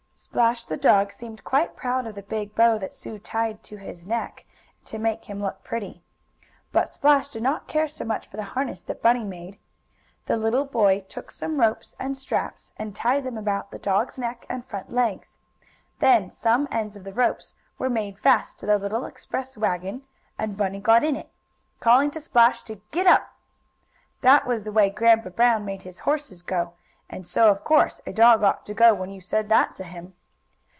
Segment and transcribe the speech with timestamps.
[0.21, 4.05] Splash, the dog, seemed quite proud of the big bow that Sue tied on his
[4.05, 4.45] neck,
[4.85, 6.03] to make him look pretty.
[6.71, 9.57] But Splash did not care so much for the harness that Bunny made.
[10.27, 14.45] The little boy took some ropes and straps, and tied them about the dog's neck
[14.47, 15.39] and front legs.
[15.97, 20.03] Then some ends of the ropes were made fast to the little express wagon,
[20.37, 21.31] and Bunny got in it,
[21.79, 23.23] calling to Splash to "giddap!"
[24.21, 26.73] That was the way Grandpa Brown made his horses go,
[27.13, 30.13] and so, of course, a dog ought to go when you said that to him.